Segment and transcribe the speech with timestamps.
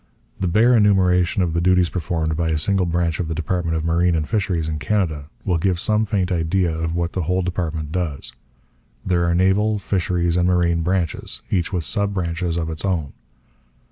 [0.39, 3.85] The bare enumeration of the duties performed by a single branch of the department of
[3.85, 7.91] Marine and Fisheries in Canada will give some faint idea of what the whole department
[7.91, 8.33] does.
[9.05, 13.13] There are Naval, Fisheries, and Marine branches, each with sub branches of its own.